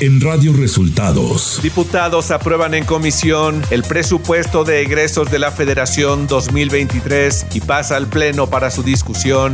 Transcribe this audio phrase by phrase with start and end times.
[0.00, 1.60] en Radio Resultados.
[1.62, 8.06] Diputados aprueban en comisión el presupuesto de egresos de la Federación 2023 y pasa al
[8.06, 9.52] Pleno para su discusión.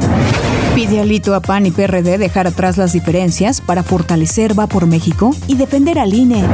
[0.75, 5.35] Pide Alito a PAN y PRD dejar atrás las diferencias para fortalecer Va por México
[5.49, 6.45] y defender al INE.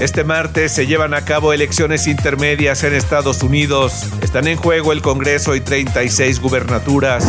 [0.00, 4.06] Este martes se llevan a cabo elecciones intermedias en Estados Unidos.
[4.22, 7.26] Están en juego el Congreso y 36 gubernaturas.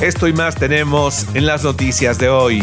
[0.00, 2.62] Esto y más tenemos en las noticias de hoy.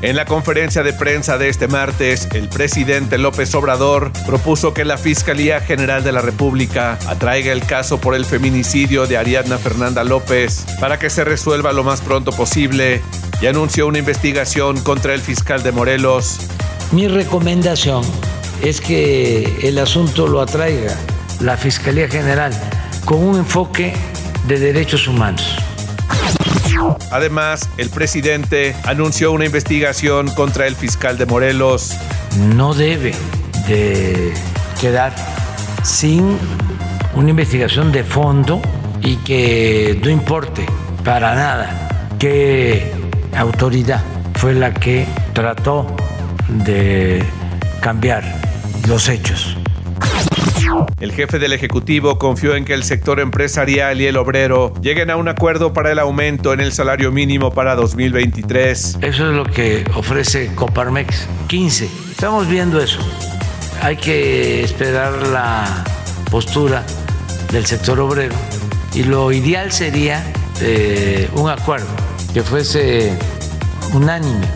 [0.00, 4.96] En la conferencia de prensa de este martes, el presidente López Obrador propuso que la
[4.96, 10.64] Fiscalía General de la República atraiga el caso por el feminicidio de Ariadna Fernanda López
[10.80, 13.02] para que se resuelva lo más pronto posible
[13.40, 16.38] y anunció una investigación contra el fiscal de Morelos
[16.90, 18.02] mi recomendación
[18.62, 20.96] es que el asunto lo atraiga
[21.40, 22.50] la Fiscalía General
[23.04, 23.92] con un enfoque
[24.46, 25.67] de derechos humanos.
[27.10, 31.96] Además, el presidente anunció una investigación contra el fiscal de Morelos.
[32.54, 33.12] No debe
[33.66, 34.32] de
[34.80, 35.14] quedar
[35.82, 36.38] sin
[37.14, 38.60] una investigación de fondo
[39.02, 40.66] y que no importe
[41.04, 42.92] para nada qué
[43.36, 44.02] autoridad
[44.34, 45.86] fue la que trató
[46.48, 47.22] de
[47.80, 48.24] cambiar
[48.86, 49.57] los hechos.
[51.00, 55.16] El jefe del Ejecutivo confió en que el sector empresarial y el obrero lleguen a
[55.16, 58.98] un acuerdo para el aumento en el salario mínimo para 2023.
[59.00, 61.88] Eso es lo que ofrece Coparmex, 15.
[62.10, 63.00] Estamos viendo eso.
[63.82, 65.84] Hay que esperar la
[66.30, 66.84] postura
[67.52, 68.34] del sector obrero
[68.94, 70.24] y lo ideal sería
[70.60, 71.86] eh, un acuerdo
[72.34, 73.16] que fuese
[73.94, 74.46] unánime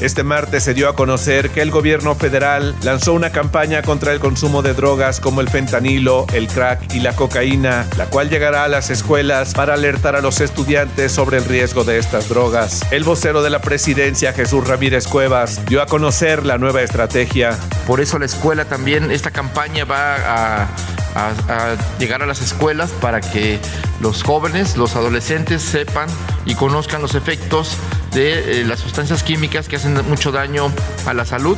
[0.00, 4.20] este martes se dio a conocer que el gobierno federal lanzó una campaña contra el
[4.20, 8.68] consumo de drogas como el fentanilo, el crack y la cocaína, la cual llegará a
[8.68, 12.80] las escuelas para alertar a los estudiantes sobre el riesgo de estas drogas.
[12.90, 17.58] El vocero de la presidencia, Jesús Ramírez Cuevas, dio a conocer la nueva estrategia.
[17.86, 20.68] Por eso la escuela también, esta campaña va a
[21.14, 23.58] a, llegar a las escuelas para que
[24.00, 26.08] los jóvenes, los adolescentes sepan
[26.44, 27.76] y conozcan los efectos
[28.12, 30.72] de eh, las sustancias químicas que hacen mucho daño
[31.06, 31.56] a la salud.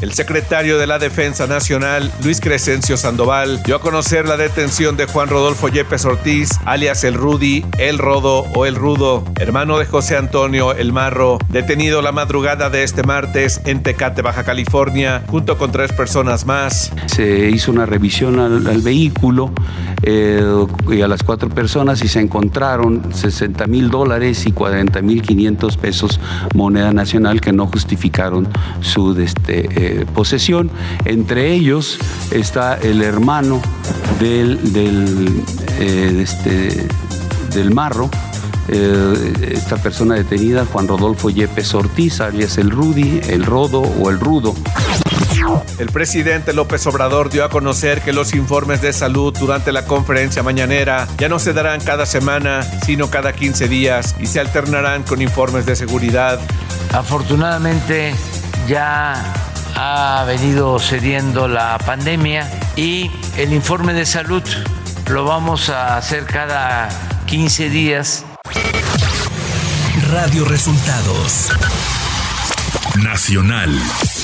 [0.00, 5.06] El secretario de la Defensa Nacional, Luis Crescencio Sandoval, dio a conocer la detención de
[5.06, 10.16] Juan Rodolfo Yepes Ortiz, alias el Rudy, el Rodo o el Rudo, hermano de José
[10.16, 15.72] Antonio El Marro, detenido la madrugada de este martes en Tecate, Baja California, junto con
[15.72, 16.92] tres personas más.
[17.06, 19.50] Se hizo una revisión al, vehículo
[20.06, 25.22] eh, y a las cuatro personas y se encontraron 60 mil dólares y 40 mil
[25.22, 26.20] 500 pesos
[26.54, 28.46] moneda nacional que no justificaron
[28.82, 29.68] su este,
[30.02, 30.70] eh, posesión.
[31.06, 31.98] Entre ellos
[32.30, 33.62] está el hermano
[34.20, 35.42] del, del,
[35.80, 36.86] eh, este,
[37.54, 38.10] del marro,
[38.68, 44.54] esta persona detenida, Juan Rodolfo Yepes Ortiz, alias el Rudy, el Rodo o el Rudo.
[45.78, 50.42] El presidente López Obrador dio a conocer que los informes de salud durante la conferencia
[50.42, 55.20] mañanera ya no se darán cada semana, sino cada 15 días y se alternarán con
[55.20, 56.38] informes de seguridad.
[56.92, 58.14] Afortunadamente
[58.68, 59.34] ya
[59.74, 64.42] ha venido cediendo la pandemia y el informe de salud
[65.10, 66.88] lo vamos a hacer cada
[67.26, 68.24] 15 días.
[70.10, 71.50] Radio Resultados
[73.02, 73.70] Nacional.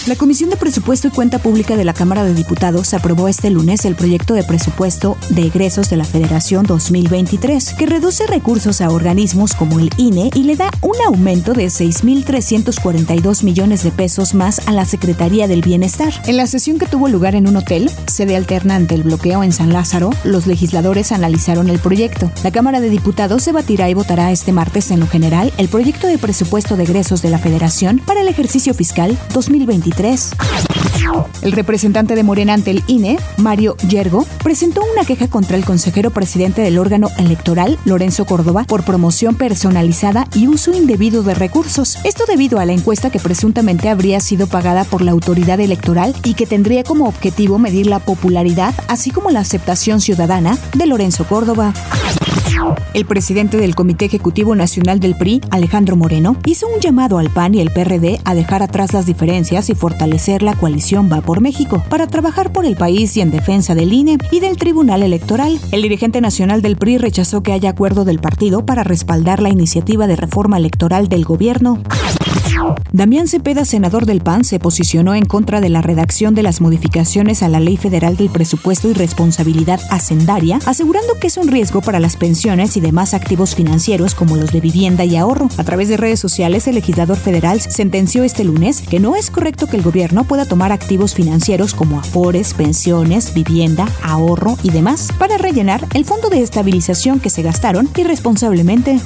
[0.07, 3.85] La Comisión de Presupuesto y Cuenta Pública de la Cámara de Diputados aprobó este lunes
[3.85, 9.55] el proyecto de presupuesto de egresos de la Federación 2023, que reduce recursos a organismos
[9.55, 14.73] como el INE y le da un aumento de 6.342 millones de pesos más a
[14.73, 16.15] la Secretaría del Bienestar.
[16.27, 19.71] En la sesión que tuvo lugar en un hotel, sede alternante el bloqueo en San
[19.71, 22.33] Lázaro, los legisladores analizaron el proyecto.
[22.43, 26.17] La Cámara de Diputados debatirá y votará este martes en lo general el proyecto de
[26.17, 29.90] presupuesto de egresos de la Federación para el ejercicio fiscal 2023
[31.43, 36.11] el representante de Morena ante el INE, Mario Yergo, presentó una queja contra el consejero
[36.11, 41.99] presidente del órgano electoral, Lorenzo Córdoba, por promoción personalizada y uso indebido de recursos.
[42.05, 46.35] Esto debido a la encuesta que presuntamente habría sido pagada por la autoridad electoral y
[46.35, 51.73] que tendría como objetivo medir la popularidad, así como la aceptación ciudadana de Lorenzo Córdoba.
[52.93, 57.55] El presidente del Comité Ejecutivo Nacional del PRI, Alejandro Moreno, hizo un llamado al PAN
[57.55, 61.83] y el PRD a dejar atrás las diferencias y fortalecer la coalición Va por México
[61.89, 65.59] para trabajar por el país y en defensa del INE y del Tribunal Electoral.
[65.73, 70.07] El dirigente nacional del PRI rechazó que haya acuerdo del partido para respaldar la iniciativa
[70.07, 71.79] de reforma electoral del gobierno.
[72.93, 77.43] Damián Cepeda, senador del PAN, se posicionó en contra de la redacción de las modificaciones
[77.43, 82.01] a la Ley Federal del Presupuesto y Responsabilidad Hacendaria, asegurando que es un riesgo para
[82.01, 85.49] las pensiones y demás activos financieros como los de vivienda y ahorro.
[85.57, 89.67] A través de redes sociales, el legislador federal sentenció este lunes que no es correcto
[89.67, 95.39] que el gobierno pueda tomar activos financieros como afores, pensiones, vivienda, ahorro y demás para
[95.39, 99.01] rellenar el fondo de estabilización que se gastaron irresponsablemente.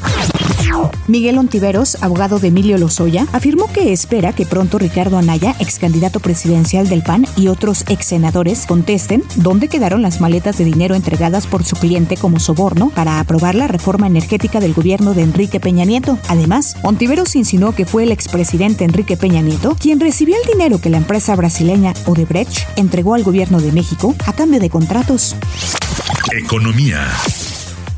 [1.06, 6.18] Miguel Ontiveros, abogado de Emilio Lozoya, afirmó que espera que pronto Ricardo Anaya, ex candidato
[6.18, 11.46] presidencial del PAN, y otros ex senadores contesten dónde quedaron las maletas de dinero entregadas
[11.46, 15.84] por su cliente como soborno para aprobar la reforma energética del gobierno de Enrique Peña
[15.84, 16.18] Nieto.
[16.28, 20.88] Además, Ontiveros insinuó que fue el expresidente Enrique Peña Nieto quien recibió el dinero que
[20.88, 25.36] la empresa brasileña Odebrecht entregó al gobierno de México a cambio de contratos.
[26.32, 27.12] Economía.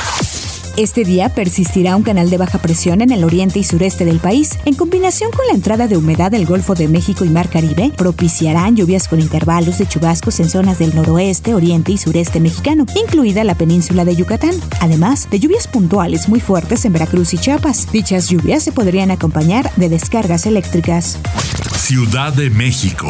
[0.78, 4.58] Este día persistirá un canal de baja presión en el oriente y sureste del país.
[4.66, 8.76] En combinación con la entrada de humedad del Golfo de México y Mar Caribe, propiciarán
[8.76, 13.56] lluvias con intervalos de chubascos en zonas del noroeste, oriente y sureste mexicano, incluida la
[13.56, 14.56] península de Yucatán.
[14.80, 17.92] Además de lluvias puntuales muy fuertes en Veracruz y Chiapas.
[17.92, 21.20] Dichas lluvias se podrían acompañar de descargas eléctricas.
[21.76, 23.10] Ciudad de México.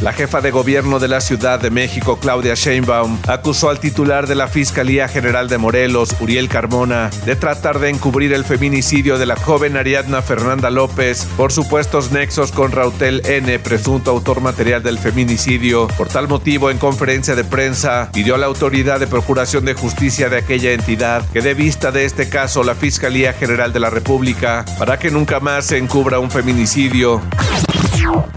[0.00, 4.36] La jefa de gobierno de la Ciudad de México, Claudia Sheinbaum, acusó al titular de
[4.36, 9.34] la Fiscalía General de Morelos, Uriel Carmona, de tratar de encubrir el feminicidio de la
[9.34, 15.88] joven Ariadna Fernanda López por supuestos nexos con Rautel N., presunto autor material del feminicidio.
[15.88, 20.28] Por tal motivo, en conferencia de prensa, pidió a la autoridad de Procuración de Justicia
[20.28, 24.64] de aquella entidad que dé vista de este caso la Fiscalía General de la República
[24.78, 27.20] para que nunca más se encubra un feminicidio.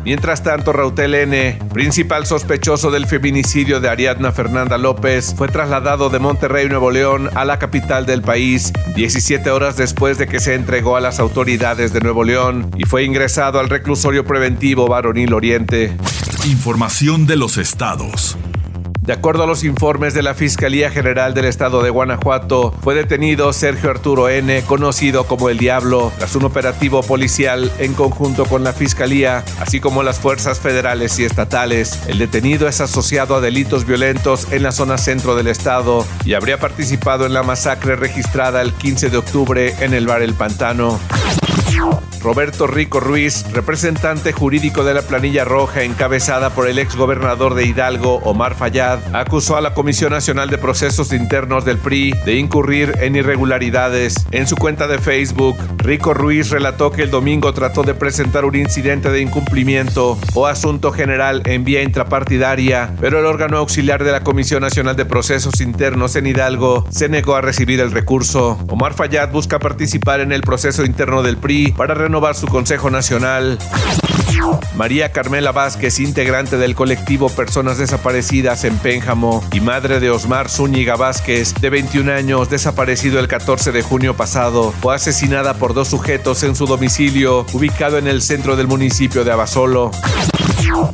[0.04, 6.20] Mientras tanto, Rautel N., principal sospechoso del feminicidio de Ariadna Fernanda López, fue trasladado de
[6.20, 10.96] Monterrey, Nuevo León, a la capital del país 17 horas después de que se entregó
[10.96, 15.96] a las autoridades de Nuevo León y fue ingresado al reclusorio preventivo Varonil Oriente.
[16.46, 18.38] Información de los estados.
[19.02, 23.52] De acuerdo a los informes de la Fiscalía General del Estado de Guanajuato, fue detenido
[23.52, 28.74] Sergio Arturo N., conocido como El Diablo, tras un operativo policial en conjunto con la
[28.74, 32.08] Fiscalía, así como las fuerzas federales y estatales.
[32.08, 36.60] El detenido es asociado a delitos violentos en la zona centro del estado y habría
[36.60, 41.00] participado en la masacre registrada el 15 de octubre en el bar El Pantano.
[42.24, 47.66] Roberto Rico Ruiz, representante jurídico de la planilla roja encabezada por el ex gobernador de
[47.66, 52.94] Hidalgo, Omar Fayad, acusó a la Comisión Nacional de Procesos Internos del PRI de incurrir
[53.02, 54.28] en irregularidades.
[54.32, 58.56] En su cuenta de Facebook, Rico Ruiz relató que el domingo trató de presentar un
[58.56, 64.22] incidente de incumplimiento o asunto general en vía intrapartidaria, pero el órgano auxiliar de la
[64.22, 68.60] Comisión Nacional de Procesos Internos en Hidalgo se negó a recibir el recurso.
[68.68, 71.96] Omar Fayad busca participar en el proceso interno del PRI para
[72.34, 73.58] su Consejo Nacional.
[74.76, 80.96] María Carmela Vázquez, integrante del colectivo Personas Desaparecidas en Pénjamo y madre de Osmar Zúñiga
[80.98, 86.44] Vázquez, de 21 años, desaparecido el 14 de junio pasado, fue asesinada por dos sujetos
[86.44, 89.92] en su domicilio, ubicado en el centro del municipio de Abasolo.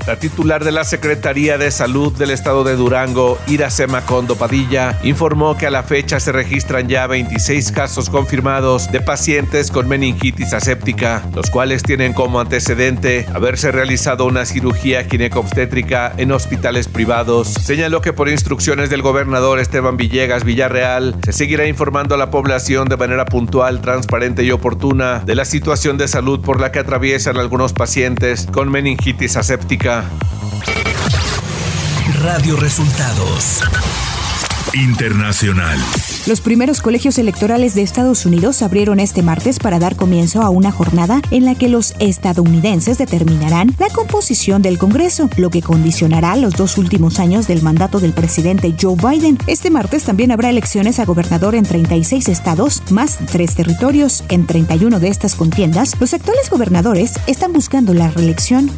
[0.07, 5.55] La titular de la Secretaría de Salud del Estado de Durango, Iracema Condo Padilla, informó
[5.55, 11.24] que a la fecha se registran ya 26 casos confirmados de pacientes con meningitis aséptica,
[11.36, 17.50] los cuales tienen como antecedente haberse realizado una cirugía ginecobstétrica en hospitales privados.
[17.50, 22.89] Señaló que por instrucciones del gobernador Esteban Villegas Villarreal, se seguirá informando a la población
[22.89, 27.38] de manera puntual, transparente y oportuna de la situación de salud por la que atraviesan
[27.38, 29.66] algunos pacientes con meningitis aséptica.
[32.24, 33.62] Radio Resultados
[34.74, 35.77] Internacional.
[36.25, 40.71] Los primeros colegios electorales de Estados Unidos abrieron este martes para dar comienzo a una
[40.71, 46.53] jornada en la que los estadounidenses determinarán la composición del Congreso, lo que condicionará los
[46.53, 49.38] dos últimos años del mandato del presidente Joe Biden.
[49.47, 54.24] Este martes también habrá elecciones a gobernador en 36 estados, más tres territorios.
[54.29, 58.71] En 31 de estas contiendas, los actuales gobernadores están buscando la reelección.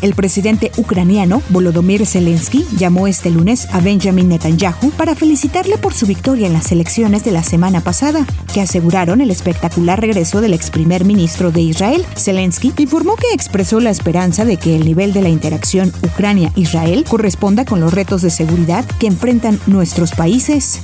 [0.00, 6.06] El presidente ucraniano Volodymyr Zelensky llamó este lunes a Benjamin Netanyahu para felicitarle por su
[6.06, 10.70] victoria en las elecciones de la semana pasada, que aseguraron el espectacular regreso del ex
[10.70, 12.06] primer ministro de Israel.
[12.16, 17.64] Zelensky informó que expresó la esperanza de que el nivel de la interacción Ucrania-Israel corresponda
[17.64, 20.80] con los retos de seguridad que enfrentan nuestros países.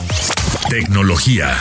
[0.69, 1.55] Tecnología.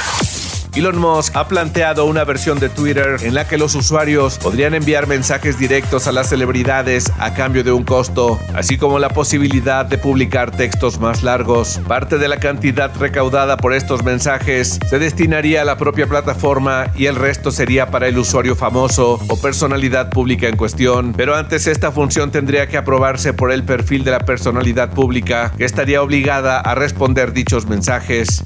[0.76, 5.06] Elon Musk ha planteado una versión de Twitter en la que los usuarios podrían enviar
[5.06, 10.00] mensajes directos a las celebridades a cambio de un costo, así como la posibilidad de
[10.00, 11.80] publicar textos más largos.
[11.88, 17.06] Parte de la cantidad recaudada por estos mensajes se destinaría a la propia plataforma y
[17.06, 21.14] el resto sería para el usuario famoso o personalidad pública en cuestión.
[21.16, 25.66] Pero antes esta función tendría que aprobarse por el perfil de la personalidad pública que
[25.66, 28.44] estaría obligada a responder dichos mensajes.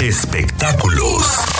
[0.00, 1.55] Espectáculos.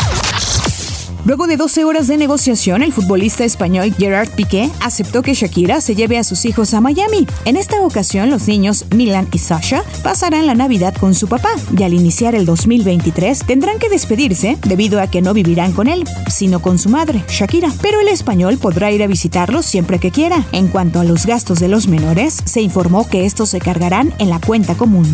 [1.26, 5.96] Luego de 12 horas de negociación, el futbolista español Gerard Piqué aceptó que Shakira se
[5.96, 7.26] lleve a sus hijos a Miami.
[7.44, 11.82] En esta ocasión, los niños Milan y Sasha pasarán la Navidad con su papá y
[11.82, 16.62] al iniciar el 2023 tendrán que despedirse debido a que no vivirán con él, sino
[16.62, 17.72] con su madre, Shakira.
[17.82, 20.46] Pero el español podrá ir a visitarlos siempre que quiera.
[20.52, 24.30] En cuanto a los gastos de los menores, se informó que estos se cargarán en
[24.30, 25.12] la cuenta común.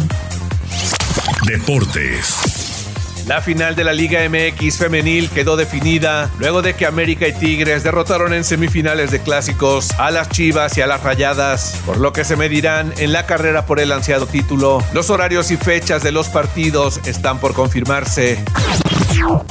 [1.47, 2.52] Deportes.
[3.27, 7.85] La final de la Liga MX femenil quedó definida luego de que América y Tigres
[7.85, 12.25] derrotaron en semifinales de clásicos a las Chivas y a las Rayadas, por lo que
[12.25, 14.83] se medirán en la carrera por el ansiado título.
[14.93, 18.43] Los horarios y fechas de los partidos están por confirmarse.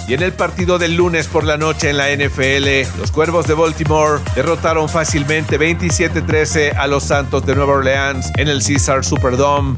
[0.08, 3.54] Y en el partido del lunes por la noche en la NFL, los Cuervos de
[3.54, 9.78] Baltimore derrotaron fácilmente 27-13 a los Santos de Nueva Orleans en el Caesar Superdome.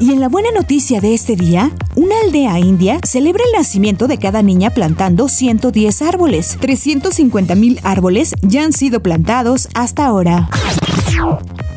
[0.00, 4.18] Y en la buena noticia de este día, una aldea india celebra el nacimiento de
[4.18, 6.56] cada niña plantando 110 árboles.
[6.60, 10.48] 350 mil árboles ya han sido plantados hasta ahora.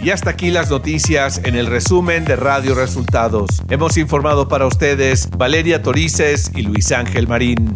[0.02, 3.62] Y hasta aquí las noticias en el resumen de Radio Resultados.
[3.70, 7.76] Hemos informado para ustedes Valeria Torices y Luis Ángel Marín.